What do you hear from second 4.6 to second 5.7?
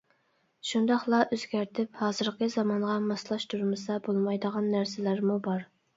نەرسىلەرمۇ بار.